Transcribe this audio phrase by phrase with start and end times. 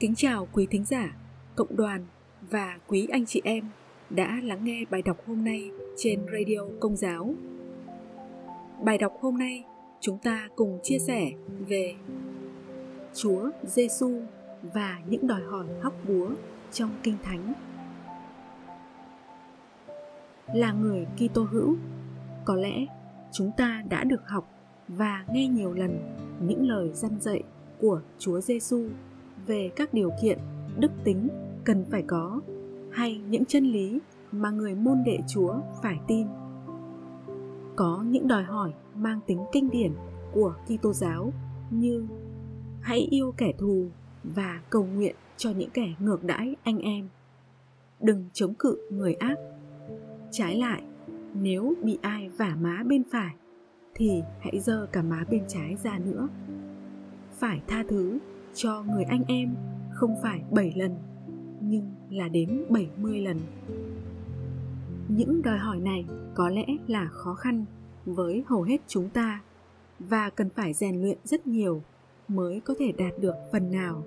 [0.00, 1.16] Kính chào quý thính giả,
[1.56, 2.06] cộng đoàn
[2.50, 3.64] và quý anh chị em
[4.10, 7.34] đã lắng nghe bài đọc hôm nay trên Radio Công giáo.
[8.84, 9.64] Bài đọc hôm nay
[10.00, 11.30] chúng ta cùng chia sẻ
[11.68, 11.94] về
[13.14, 14.20] Chúa Giêsu
[14.74, 16.30] và những đòi hỏi hóc búa
[16.72, 17.52] trong Kinh Thánh.
[20.54, 21.76] Là người Kitô hữu,
[22.44, 22.86] có lẽ
[23.32, 24.50] chúng ta đã được học
[24.88, 25.98] và nghe nhiều lần
[26.40, 27.42] những lời răn dạy
[27.78, 28.88] của Chúa Giêsu
[29.50, 30.38] về các điều kiện
[30.78, 31.28] đức tính
[31.64, 32.40] cần phải có
[32.92, 33.98] hay những chân lý
[34.32, 36.26] mà người môn đệ Chúa phải tin.
[37.76, 39.92] Có những đòi hỏi mang tính kinh điển
[40.32, 41.32] của Kitô giáo
[41.70, 42.06] như
[42.80, 43.86] hãy yêu kẻ thù
[44.24, 47.08] và cầu nguyện cho những kẻ ngược đãi anh em.
[48.00, 49.38] Đừng chống cự người ác.
[50.30, 50.82] Trái lại,
[51.34, 53.34] nếu bị ai vả má bên phải
[53.94, 56.28] thì hãy giơ cả má bên trái ra nữa.
[57.32, 58.18] Phải tha thứ
[58.54, 59.54] cho người anh em
[59.92, 60.94] không phải 7 lần
[61.60, 63.36] nhưng là đến 70 lần.
[65.08, 67.64] Những đòi hỏi này có lẽ là khó khăn
[68.06, 69.42] với hầu hết chúng ta
[69.98, 71.82] và cần phải rèn luyện rất nhiều
[72.28, 74.04] mới có thể đạt được phần nào.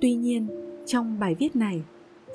[0.00, 0.46] Tuy nhiên,
[0.86, 1.82] trong bài viết này,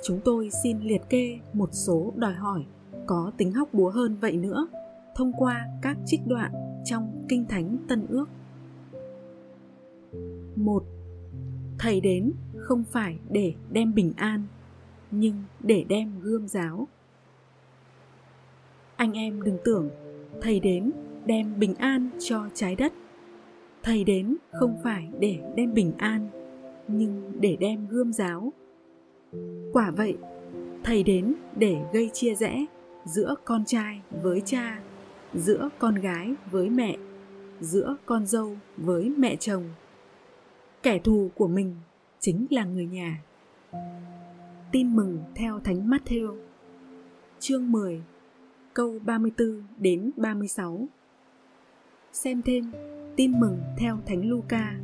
[0.04, 2.66] chúng tôi xin liệt kê một số đòi hỏi
[3.06, 4.68] có tính hóc búa hơn vậy nữa
[5.16, 6.52] thông qua các trích đoạn
[6.86, 8.30] trong Kinh Thánh Tân Ước.
[10.56, 10.84] 1.
[11.80, 14.44] Thầy đến không phải để đem bình an,
[15.12, 16.88] nhưng để đem gươm giáo.
[18.96, 19.90] Anh em đừng tưởng
[20.42, 20.92] thầy đến
[21.26, 22.94] đem bình an cho trái đất.
[23.84, 26.30] Thầy đến không phải để đem bình an,
[26.88, 28.54] nhưng để đem gươm giáo.
[29.74, 30.18] Quả vậy,
[30.84, 32.66] thầy đến để gây chia rẽ
[33.06, 34.80] giữa con trai với cha,
[35.34, 36.98] giữa con gái với mẹ,
[37.60, 39.64] giữa con dâu với mẹ chồng
[40.86, 41.76] kẻ thù của mình
[42.20, 43.24] chính là người nhà.
[44.72, 46.38] Tin mừng theo Thánh Matthew,
[47.40, 48.04] Chương 10
[48.74, 50.88] câu 34 đến 36
[52.14, 52.72] Xem thêm
[53.16, 54.80] Tin mừng theo Thánh Luca,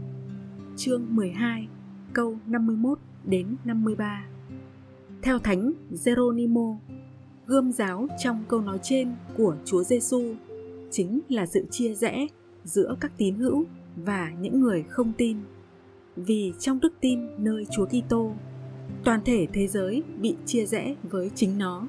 [0.75, 1.67] Chương 12
[2.13, 4.25] câu 51 đến 53
[5.21, 5.73] Theo Thánh
[6.05, 6.77] Geronimo,
[7.45, 10.35] Gươm giáo trong câu nói trên của Chúa Giêsu
[10.91, 12.27] chính là sự chia rẽ
[12.63, 15.37] giữa các tín hữu và những người không tin
[16.15, 18.31] vì trong đức tin nơi Chúa Kitô,
[19.03, 21.87] toàn thể thế giới bị chia rẽ với chính nó.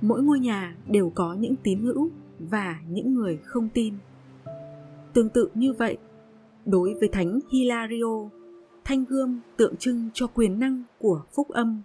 [0.00, 3.94] Mỗi ngôi nhà đều có những tín hữu và những người không tin.
[5.12, 5.96] Tương tự như vậy,
[6.66, 8.28] đối với Thánh Hilario,
[8.84, 11.82] thanh gươm tượng trưng cho quyền năng của phúc âm.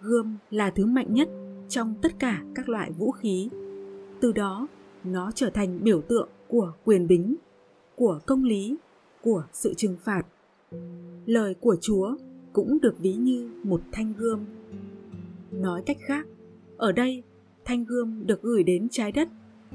[0.00, 1.28] Gươm là thứ mạnh nhất
[1.68, 3.48] trong tất cả các loại vũ khí.
[4.20, 4.66] Từ đó,
[5.04, 7.34] nó trở thành biểu tượng của quyền bính,
[7.96, 8.76] của công lý
[9.24, 10.22] của sự trừng phạt.
[11.26, 12.16] Lời của Chúa
[12.52, 14.44] cũng được ví như một thanh gươm.
[15.50, 16.26] Nói cách khác,
[16.76, 17.22] ở đây
[17.64, 19.28] thanh gươm được gửi đến trái đất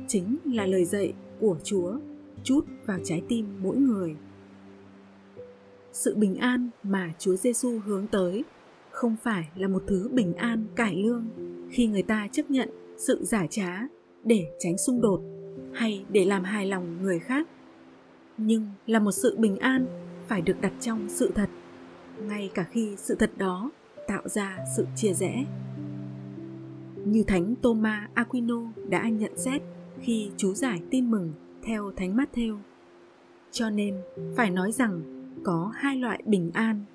[0.08, 2.00] chính là lời dạy của Chúa
[2.44, 4.16] chút vào trái tim mỗi người.
[5.94, 8.44] Sự bình an mà Chúa Giêsu hướng tới
[8.92, 11.28] không phải là một thứ bình an cải lương
[11.72, 13.82] khi người ta chấp nhận sự giả trá
[14.24, 15.22] để tránh xung đột
[15.74, 17.48] hay để làm hài lòng người khác
[18.42, 19.86] nhưng là một sự bình an
[20.28, 21.50] phải được đặt trong sự thật
[22.22, 23.72] ngay cả khi sự thật đó
[24.08, 25.46] tạo ra sự chia rẽ
[27.06, 29.62] như thánh Thomas Aquino đã nhận xét
[30.02, 31.34] khi chú giải tin mừng
[31.64, 32.58] theo thánh Matthew.
[33.52, 33.96] Cho nên
[34.36, 35.02] phải nói rằng
[35.44, 36.86] có hai loại bình an,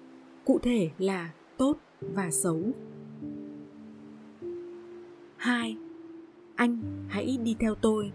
[0.44, 2.62] cụ thể là tốt và xấu.
[5.36, 5.76] Hai,
[6.54, 8.12] anh hãy đi theo tôi,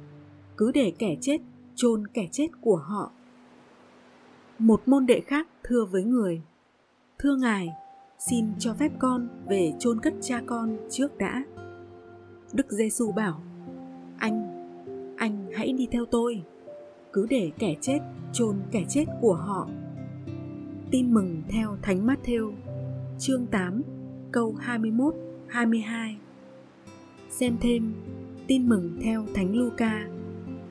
[0.57, 1.37] cứ để kẻ chết
[1.75, 3.11] chôn kẻ chết của họ
[4.59, 6.41] một môn đệ khác thưa với người.
[7.19, 7.69] Thưa ngài,
[8.17, 11.43] xin cho phép con về chôn cất cha con trước đã.
[12.53, 13.41] Đức giêsu bảo,
[14.17, 14.55] anh
[15.17, 16.43] anh hãy đi theo tôi.
[17.13, 17.99] Cứ để kẻ chết
[18.33, 19.67] chôn kẻ chết của họ.
[20.91, 22.53] Tin mừng theo thánh Matthew,
[23.19, 23.81] chương 8
[24.31, 25.15] câu 21
[25.47, 26.17] 22
[27.29, 27.93] xem thêm,
[28.47, 30.07] tin mừng theo thánh Luca,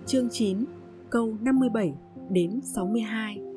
[0.06, 0.64] chương 9
[1.10, 1.94] câu 57
[2.30, 3.47] đến 62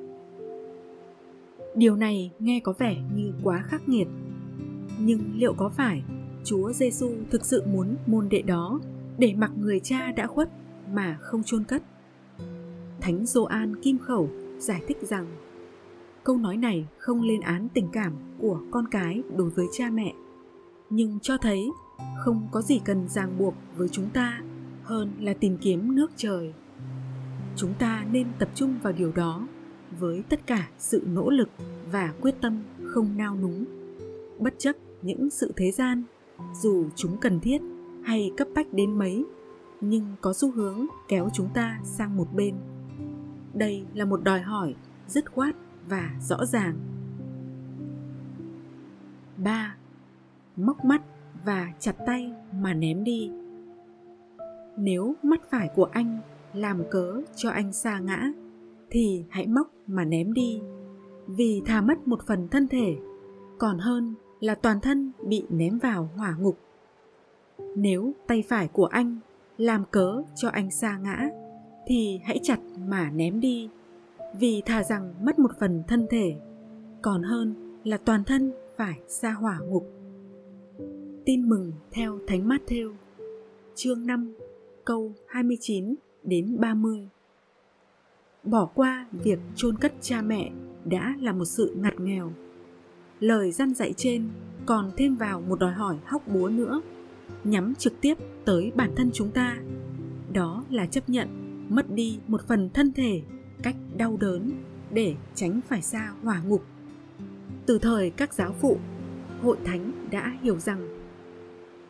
[1.75, 4.07] Điều này nghe có vẻ như quá khắc nghiệt.
[4.99, 6.03] Nhưng liệu có phải
[6.43, 8.79] Chúa Giêsu thực sự muốn môn đệ đó
[9.17, 10.49] để mặc người cha đã khuất
[10.93, 11.83] mà không chôn cất?
[13.01, 15.25] Thánh Gioan Kim Khẩu giải thích rằng
[16.23, 20.13] câu nói này không lên án tình cảm của con cái đối với cha mẹ,
[20.89, 21.69] nhưng cho thấy
[22.19, 24.41] không có gì cần ràng buộc với chúng ta
[24.83, 26.53] hơn là tìm kiếm nước trời.
[27.55, 29.47] Chúng ta nên tập trung vào điều đó
[29.99, 31.49] với tất cả sự nỗ lực
[31.91, 33.65] và quyết tâm không nao núng
[34.39, 36.03] bất chấp những sự thế gian,
[36.61, 37.61] dù chúng cần thiết
[38.03, 39.25] hay cấp bách đến mấy,
[39.81, 42.55] nhưng có xu hướng kéo chúng ta sang một bên
[43.53, 44.75] đây là một đòi hỏi
[45.07, 45.55] dứt khoát
[45.87, 46.75] và rõ ràng
[49.37, 49.75] 3.
[50.55, 51.01] Móc mắt
[51.45, 53.31] và chặt tay mà ném đi.
[54.77, 56.19] Nếu mắt phải của anh
[56.53, 58.31] làm cớ cho anh xa ngã
[58.91, 60.61] thì hãy móc mà ném đi.
[61.27, 62.95] Vì thà mất một phần thân thể,
[63.57, 66.57] còn hơn là toàn thân bị ném vào hỏa ngục.
[67.75, 69.19] Nếu tay phải của anh
[69.57, 71.29] làm cớ cho anh xa ngã,
[71.87, 73.69] thì hãy chặt mà ném đi.
[74.39, 76.35] Vì thà rằng mất một phần thân thể,
[77.01, 79.87] còn hơn là toàn thân phải xa hỏa ngục.
[81.25, 82.93] Tin mừng theo thánh Matthew,
[83.75, 84.33] chương 5
[84.85, 87.09] câu 29 đến 30
[88.43, 90.51] bỏ qua việc chôn cất cha mẹ
[90.85, 92.31] đã là một sự ngặt nghèo.
[93.19, 94.29] Lời răn dạy trên
[94.65, 96.81] còn thêm vào một đòi hỏi hóc búa nữa,
[97.43, 99.57] nhắm trực tiếp tới bản thân chúng ta.
[100.33, 101.27] Đó là chấp nhận
[101.69, 103.21] mất đi một phần thân thể
[103.63, 104.51] cách đau đớn
[104.91, 106.63] để tránh phải xa hỏa ngục.
[107.65, 108.77] Từ thời các giáo phụ,
[109.41, 110.87] hội thánh đã hiểu rằng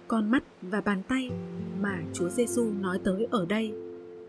[0.07, 1.30] con mắt và bàn tay
[1.81, 3.74] mà Chúa Giêsu nói tới ở đây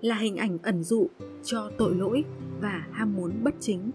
[0.02, 1.08] là hình ảnh ẩn dụ
[1.44, 2.24] cho tội lỗi
[2.60, 3.90] và ham muốn bất chính.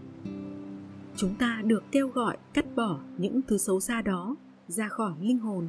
[1.15, 4.35] Chúng ta được kêu gọi cắt bỏ những thứ xấu xa đó
[4.67, 5.67] ra khỏi linh hồn.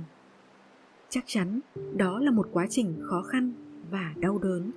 [1.08, 1.60] Chắc chắn
[1.96, 3.52] đó là một quá trình khó khăn
[3.90, 4.70] và đau đớn,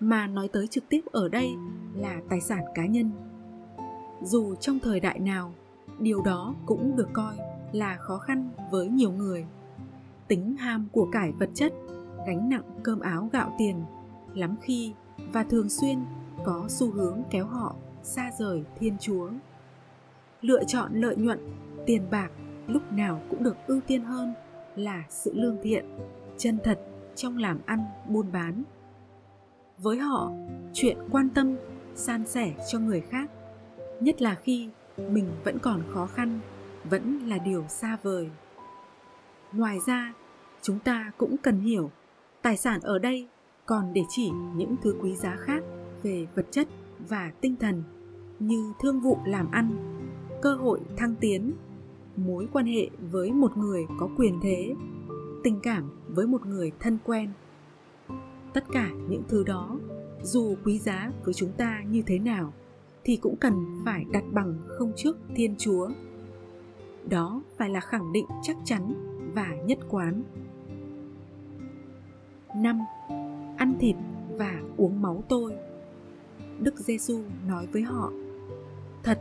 [0.00, 1.48] mà nói tới trực tiếp ở đây
[1.96, 3.10] là tài sản cá nhân.
[4.22, 5.52] Dù trong thời đại nào,
[5.98, 7.36] điều đó cũng được coi
[7.72, 9.46] là khó khăn với nhiều người.
[10.28, 11.72] Tính ham của cải vật chất,
[12.26, 13.82] gánh nặng cơm áo gạo tiền,
[14.34, 14.92] lắm khi
[15.32, 15.98] và thường xuyên
[16.44, 19.30] có xu hướng kéo họ xa rời thiên chúa.
[20.40, 21.38] Lựa chọn lợi nhuận
[21.86, 22.30] tiền bạc
[22.66, 24.34] lúc nào cũng được ưu tiên hơn
[24.76, 25.84] là sự lương thiện,
[26.36, 26.80] chân thật
[27.14, 28.62] trong làm ăn, buôn bán.
[29.78, 30.32] Với họ,
[30.72, 31.56] chuyện quan tâm,
[31.94, 33.30] san sẻ cho người khác,
[34.00, 36.40] nhất là khi mình vẫn còn khó khăn,
[36.84, 38.30] vẫn là điều xa vời.
[39.52, 40.12] Ngoài ra,
[40.62, 41.90] chúng ta cũng cần hiểu
[42.42, 43.28] tài sản ở đây
[43.66, 45.62] còn để chỉ những thứ quý giá khác
[46.02, 46.68] về vật chất
[47.08, 47.82] và tinh thần
[48.38, 49.70] như thương vụ làm ăn,
[50.42, 51.52] cơ hội thăng tiến
[52.26, 54.74] mối quan hệ với một người có quyền thế
[55.44, 57.30] tình cảm với một người thân quen.
[58.54, 59.78] Tất cả những thứ đó
[60.22, 62.52] dù quý giá với chúng ta như thế nào
[63.04, 65.88] thì cũng cần phải đặt bằng không trước thiên chúa.
[67.08, 68.94] Đó phải là khẳng định chắc chắn
[69.34, 70.22] và nhất quán.
[72.56, 72.80] Năm
[73.60, 73.96] Ăn thịt
[74.28, 75.56] và uống máu tôi.
[76.58, 78.12] Đức Giêsu nói với họ:
[79.02, 79.18] Thật,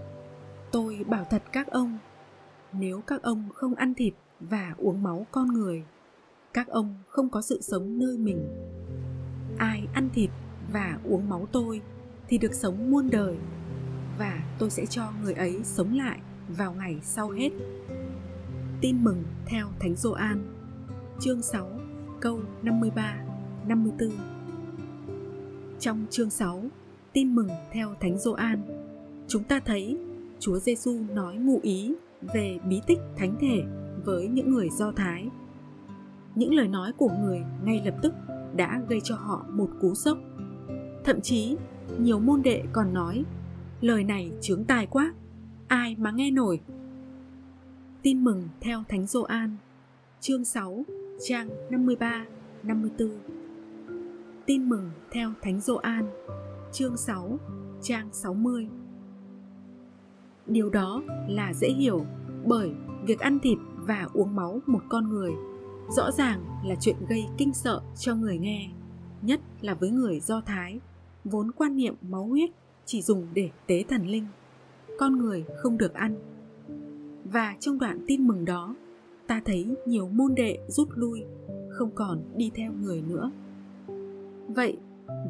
[0.71, 1.97] tôi bảo thật các ông,
[2.73, 5.83] nếu các ông không ăn thịt và uống máu con người
[6.53, 8.47] các ông không có sự sống nơi mình
[9.57, 10.29] ai ăn thịt
[10.71, 11.81] và uống máu tôi
[12.27, 13.35] thì được sống muôn đời
[14.19, 16.19] và tôi sẽ cho người ấy sống lại
[16.57, 17.49] vào ngày sau hết.
[18.81, 20.53] Tin mừng theo Thánh Gioan,
[21.19, 21.79] chương 6,
[22.19, 23.17] câu 53,
[23.67, 24.11] 54.
[25.79, 26.63] Trong chương 6,
[27.13, 28.61] tin mừng theo Thánh Gioan,
[29.27, 29.97] chúng ta thấy
[30.39, 33.63] Chúa Giêsu nói ngụ ý về bí tích thánh thể
[34.05, 35.29] với những người Do Thái.
[36.35, 38.13] Những lời nói của người ngay lập tức
[38.55, 40.17] đã gây cho họ một cú sốc.
[41.03, 41.57] Thậm chí,
[41.99, 43.23] nhiều môn đệ còn nói,
[43.81, 45.13] lời này chướng tai quá,
[45.67, 46.59] ai mà nghe nổi.
[48.01, 49.55] Tin mừng theo Thánh Gioan,
[50.19, 50.83] chương 6,
[51.27, 52.25] trang 53,
[52.63, 53.09] 54.
[54.45, 56.05] Tin mừng theo Thánh Gioan,
[56.71, 57.39] chương 6,
[57.81, 58.69] trang 60.
[60.49, 62.05] Điều đó là dễ hiểu
[62.45, 62.71] bởi
[63.05, 65.31] việc ăn thịt và uống máu một con người
[65.89, 68.69] rõ ràng là chuyện gây kinh sợ cho người nghe,
[69.21, 70.79] nhất là với người Do Thái,
[71.23, 72.49] vốn quan niệm máu huyết
[72.85, 74.25] chỉ dùng để tế thần linh.
[74.99, 76.15] Con người không được ăn.
[77.23, 78.75] Và trong đoạn tin mừng đó,
[79.27, 81.23] ta thấy nhiều môn đệ rút lui,
[81.69, 83.31] không còn đi theo người nữa.
[84.47, 84.77] Vậy,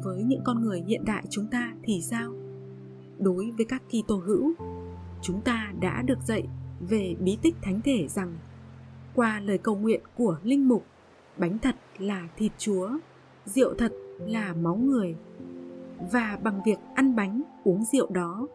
[0.04, 2.32] với những con người hiện đại chúng ta thì sao?
[3.18, 4.52] Đối với các kỳ Kitô hữu,
[5.22, 6.48] chúng ta đã được dạy
[6.80, 8.36] về bí tích thánh thể rằng
[9.14, 10.86] qua lời cầu nguyện của linh mục,
[11.36, 12.90] bánh thật là thịt chúa,
[13.44, 15.16] rượu thật là máu người.
[16.12, 18.46] Và bằng việc ăn bánh, uống rượu đó,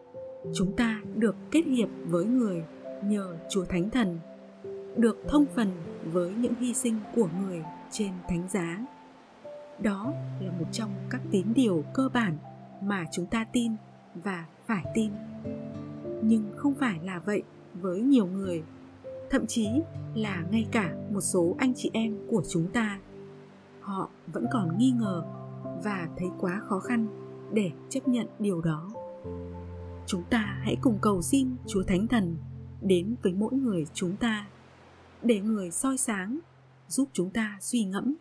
[0.53, 2.63] chúng ta được kết hiệp với người
[3.03, 4.19] nhờ chúa thánh thần,
[4.97, 5.71] được thông phần
[6.05, 8.85] với những hy sinh của người trên thánh giá.
[9.79, 12.37] Đó là một trong các tín điều cơ bản
[12.81, 13.71] mà chúng ta tin
[14.23, 15.11] và phải tin
[16.27, 17.43] nhưng không phải là vậy
[17.81, 18.63] với nhiều người.
[19.29, 19.67] Thậm chí
[20.15, 22.99] là ngay cả một số anh chị em của chúng ta.
[23.81, 25.23] Họ vẫn còn nghi ngờ
[25.83, 27.07] và thấy quá khó khăn
[27.53, 28.91] để chấp nhận điều đó.
[30.05, 32.35] Chúng ta hãy cùng cầu xin chúa thánh thần
[32.81, 34.47] đến với mỗi người chúng ta,
[35.23, 36.39] để người soi sáng
[36.87, 38.15] giúp chúng ta suy ngẫm,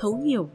[0.00, 0.48] thấu hiểu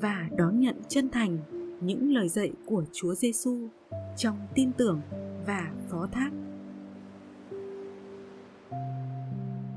[0.00, 1.38] và đón nhận chân thành
[1.80, 3.68] những lời dạy của Chúa Giêsu
[4.16, 5.00] trong tin tưởng
[5.46, 6.30] và phó thác.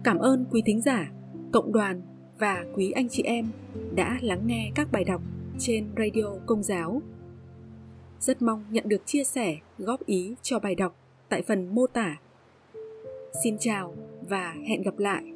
[0.06, 1.12] Cảm ơn quý thính giả,
[1.52, 2.02] cộng đoàn
[2.40, 3.52] và quý anh chị em
[3.96, 5.22] đã lắng nghe các bài đọc
[5.60, 7.02] trên Radio Công giáo.
[8.20, 10.96] Rất mong nhận được chia sẻ, góp ý cho bài đọc
[11.30, 12.18] tại phần mô tả.
[13.44, 13.96] Xin chào
[14.30, 15.35] và hẹn gặp lại.